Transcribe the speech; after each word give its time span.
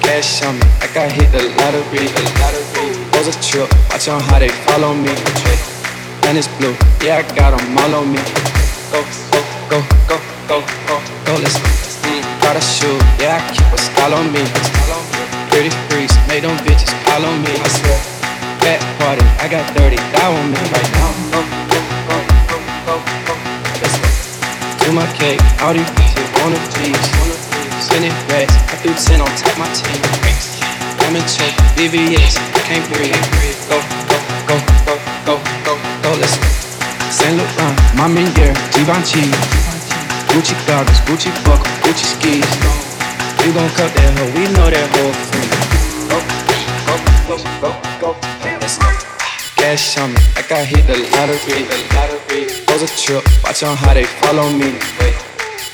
Cash 0.00 0.42
on 0.42 0.58
me, 0.58 0.64
like 0.80 0.96
I 0.96 1.08
hit 1.08 1.30
the 1.30 1.46
lottery, 1.58 2.08
the 2.10 2.22
lottery. 2.40 2.90
Was 3.12 3.28
a 3.28 3.34
trip, 3.40 3.70
watch 3.90 4.08
on 4.08 4.20
how 4.20 4.38
they 4.40 4.48
follow 4.66 4.94
me. 4.94 5.14
And 6.26 6.36
it's 6.36 6.48
blue, 6.58 6.74
yeah, 7.04 7.18
I 7.18 7.34
got 7.36 7.54
'em 7.54 7.78
all 7.78 7.94
on 8.02 8.12
me. 8.12 8.18
Go, 8.90 9.04
go, 9.30 9.40
go, 9.70 9.78
go, 10.08 10.18
go, 10.48 10.60
go, 10.88 11.00
go, 11.24 11.34
let's 11.38 11.58
go. 11.58 11.68
Mm, 12.08 12.42
got 12.42 12.56
a 12.56 12.60
shoe, 12.60 12.98
yeah, 13.20 13.38
I 13.38 13.54
keep 13.54 13.72
a 13.72 13.78
style 13.78 14.14
on 14.14 14.32
me. 14.32 14.42
Pretty 15.50 15.70
freaks, 15.88 16.17
make 16.28 16.42
them 16.44 16.56
bitches 16.60 16.92
call 17.08 17.24
on 17.24 17.40
me. 17.40 17.56
I 17.56 17.68
swear, 17.72 17.98
that 18.60 18.80
party, 19.00 19.24
I 19.40 19.48
got 19.48 19.64
30 19.72 19.96
thou 20.12 20.36
on 20.36 20.52
me 20.52 20.60
right 20.68 20.90
now. 21.00 21.10
Go. 21.32 21.40
Do 24.84 24.92
my 24.92 25.08
cake, 25.16 25.40
all 25.64 25.72
these 25.72 25.88
bitches 25.96 26.28
wanna 26.36 26.60
teach. 26.76 27.08
Spinning 27.80 28.12
racks, 28.28 28.52
I 28.68 28.76
do 28.84 28.92
10 28.92 29.24
on 29.24 29.30
top 29.40 29.56
my 29.56 29.68
team. 29.72 30.00
I'm 31.08 31.16
in 31.16 31.24
check, 31.24 31.56
BBS, 31.72 32.36
can't 32.68 32.84
breathe. 32.92 33.16
Go, 33.72 33.80
go, 34.12 34.16
go, 34.44 34.56
go, 34.84 34.94
go, 35.24 35.34
go, 35.64 35.74
go, 36.04 36.10
let's 36.20 36.36
go. 36.36 36.48
Saint 37.08 37.40
Laurent, 37.40 37.74
Mama 37.96 38.20
Year, 38.36 38.52
Givenchy. 38.76 39.32
Gucci 40.28 40.52
goggles, 40.68 41.00
Gucci 41.08 41.32
buckle, 41.44 41.72
Gucci 41.80 42.04
skis. 42.04 42.48
You 43.44 43.52
gon' 43.56 43.70
cut 43.80 43.88
that 43.96 44.12
hoe, 44.20 44.28
we 44.36 44.44
know 44.52 44.68
that 44.68 44.88
hoe. 44.92 45.57
Go, 47.60 47.74
go, 48.00 48.14
go, 48.14 48.18
let's 48.62 48.78
go. 48.78 48.86
Cash 49.56 49.98
on 49.98 50.14
me, 50.14 50.20
like 50.36 50.52
I 50.52 50.62
hit 50.62 50.86
the 50.86 50.94
lottery, 51.10 51.66
the 51.66 51.78
lottery. 51.90 52.46
Was 52.68 52.82
a 52.86 52.90
trip, 52.94 53.24
watch 53.42 53.64
on 53.64 53.76
how 53.76 53.94
they 53.94 54.04
follow 54.04 54.48
me. 54.48 54.78
Wait, 55.00 55.16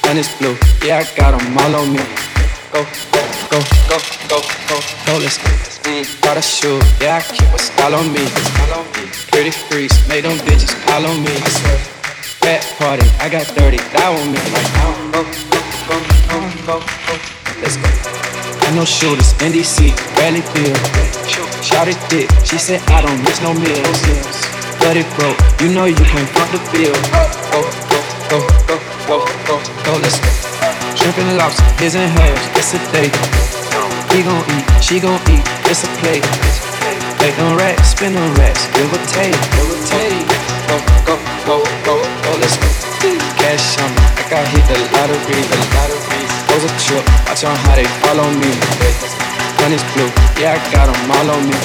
and 0.08 0.18
it's 0.18 0.32
blue, 0.38 0.56
yeah, 0.82 1.04
I 1.04 1.16
got 1.16 1.34
'em 1.34 1.58
all 1.58 1.76
on 1.76 1.92
me. 1.92 2.00
Go, 2.72 2.80
go, 3.12 3.20
go, 3.52 3.60
go, 3.90 3.98
go, 4.30 4.40
go, 4.68 4.76
go, 5.04 5.12
let's 5.20 5.36
go. 5.36 5.50
Mm, 5.84 6.08
got 6.22 6.38
a 6.38 6.42
shoe, 6.42 6.80
yeah, 7.02 7.20
I 7.20 7.22
keep 7.22 7.52
a 7.52 7.58
style 7.58 7.94
on 7.94 8.10
me. 8.12 8.24
Pretty 9.30 9.50
freaks, 9.50 10.08
make 10.08 10.22
them 10.22 10.38
bitches 10.48 10.72
call 10.86 11.04
on 11.04 11.22
me. 11.22 11.36
I 11.36 11.50
swear, 11.50 11.78
that 12.40 12.64
party, 12.78 13.06
I 13.20 13.28
got 13.28 13.44
30 13.44 13.76
thou 13.92 14.14
on 14.16 14.32
me 14.32 14.40
now. 14.56 14.88
Go, 15.12 15.22
go, 15.52 15.60
go, 15.88 15.96
go, 16.30 16.38
go, 16.64 16.80
go, 16.80 17.16
let's 17.60 17.76
go. 17.76 18.23
I 18.64 18.74
know 18.74 18.84
shooters, 18.84 19.34
NDC, 19.44 19.92
Bradley 20.16 20.40
Beal. 20.56 20.72
Shout 21.60 21.88
it 21.88 22.00
thick, 22.08 22.32
she 22.44 22.56
said 22.56 22.80
I 22.88 23.02
don't 23.04 23.20
miss 23.22 23.40
no 23.44 23.52
meals. 23.52 24.00
But 24.80 24.96
it 24.96 25.04
broke, 25.20 25.36
you 25.60 25.68
know 25.68 25.84
you 25.84 25.94
can't 25.96 26.28
front 26.32 26.50
the 26.52 26.60
bill. 26.72 26.96
Go, 27.52 27.60
go, 27.92 28.00
go, 28.32 28.38
go, 28.66 28.76
go, 29.04 29.16
go, 29.44 29.56
go, 29.84 29.92
let's 30.00 30.16
go. 30.16 30.30
Shrimp 30.96 31.18
and 31.18 31.36
lobster, 31.36 31.64
his 31.76 31.94
and 31.94 32.10
hers, 32.10 32.42
it's 32.56 32.72
a 32.72 32.80
date. 32.92 33.14
He 34.16 34.22
gon' 34.22 34.44
eat, 34.56 34.64
she 34.82 35.00
gon' 35.00 35.20
eat, 35.28 35.44
it's 35.68 35.84
a 35.84 35.88
plate. 36.00 36.24
Make 37.20 37.36
them 37.36 37.56
racks, 37.56 37.92
spin 37.92 38.14
them 38.14 38.34
racks, 38.34 38.66
give 38.72 38.92
or 38.92 39.04
take. 39.12 39.73
Trip, 46.94 47.10
watch 47.26 47.42
on 47.42 47.56
how 47.66 47.74
they 47.74 47.82
follow 48.06 48.30
me. 48.38 48.54
Honey's 49.58 49.82
blue, 49.98 50.06
yeah, 50.38 50.54
I 50.54 50.58
got 50.70 50.86
'em 50.86 51.10
all 51.10 51.28
on 51.34 51.42
me. 51.42 51.58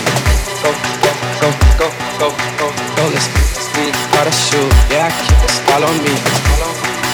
Go, 0.66 0.74
go, 1.06 1.12
go, 1.38 1.50
go, 1.78 1.88
go, 2.18 2.28
go, 2.58 2.68
go, 2.98 3.04
let's 3.14 3.28
go. 3.30 3.38
Mm, 3.78 3.94
got 4.10 4.26
a 4.26 4.34
shoe, 4.34 4.66
yeah, 4.90 5.06
I 5.06 5.12
keep 5.22 5.38
a 5.46 5.50
style 5.54 5.86
on 5.86 5.98
me. 6.02 6.18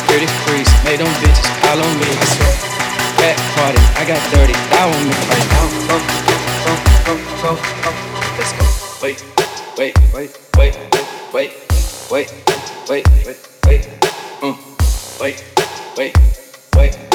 Pretty 0.07 0.31
freaks, 0.47 0.71
make 0.87 0.99
them 1.03 1.11
bitches 1.19 1.49
call 1.59 1.75
on 1.83 1.93
me. 1.99 2.07
I 2.07 2.27
that 3.19 3.35
party, 3.51 3.83
I 3.99 4.07
got 4.07 4.21
30 4.31 4.55
thou 4.71 4.87
on 4.95 5.01
me 5.03 5.15
right 5.27 5.47
now. 5.51 5.67
Go, 5.91 5.97
go, 6.23 6.73
go, 7.03 7.13
go, 7.43 7.51
go, 7.83 7.91
let's 8.39 8.51
go. 8.55 8.63
Wait, 9.03 9.19
wait, 9.75 9.91
wait, 10.15 10.31
wait, 10.55 10.73
wait, 11.35 11.51
wait, 12.09 12.31
wait, 12.87 13.05
wait, 13.27 13.37
wait, 13.67 13.83
mm. 14.39 14.55
wait, 15.19 15.43
wait, 15.97 16.15
wait, 16.77 17.14